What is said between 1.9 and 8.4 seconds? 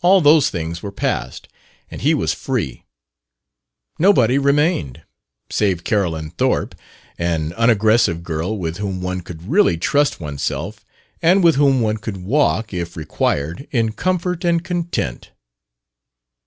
and he was free. Nobody remained save Carolyn Thorpe, an unaggressive